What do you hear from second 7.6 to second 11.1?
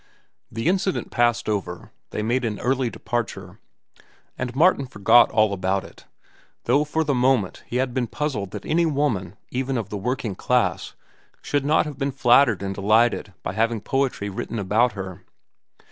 he had been puzzled that any woman, even of the working class,